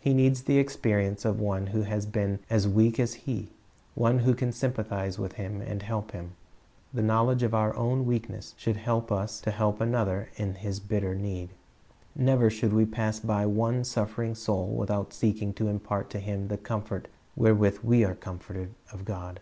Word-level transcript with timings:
He 0.00 0.12
needs 0.12 0.42
the 0.42 0.58
expenence 0.58 1.24
of 1.24 1.40
one 1.40 1.68
who 1.68 1.80
has 1.84 2.04
been 2.04 2.40
as 2.50 2.68
weak 2.68 3.00
as 3.00 3.14
he, 3.14 3.48
one 3.94 4.18
who 4.18 4.34
ean 4.36 4.52
sympathize 4.52 5.18
with 5.18 5.36
him 5.40 5.62
and 5.62 5.80
help 5.82 6.10
him. 6.10 6.32
The 6.92 7.00
knowledge 7.00 7.42
of 7.42 7.54
our 7.54 7.74
own 7.74 8.04
weakness 8.04 8.54
should 8.58 8.76
help 8.76 9.10
us 9.10 9.40
to 9.40 9.50
help 9.50 9.80
another 9.80 10.28
in 10.36 10.56
his 10.56 10.78
bitter 10.78 11.14
need. 11.14 11.54
Never 12.14 12.50
388 12.50 12.50
Christ's 12.52 12.60
Object 12.60 12.60
Lessons 12.60 12.60
should 12.60 12.72
we 12.74 12.94
pass 12.94 13.20
by 13.20 13.46
one 13.46 13.84
suffering 14.06 14.34
soul 14.34 14.66
without 14.76 15.14
seeking 15.14 15.54
to 15.54 15.68
impart 15.68 16.10
to 16.10 16.18
him 16.20 16.48
the 16.48 16.58
comfort 16.58 17.08
wherewith 17.34 17.78
we 17.82 18.04
are 18.04 18.14
comforted 18.14 18.74
of 18.92 19.06
God. 19.06 19.40